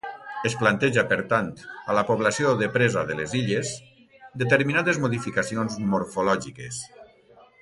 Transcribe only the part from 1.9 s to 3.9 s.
a la població de presa de les Illes,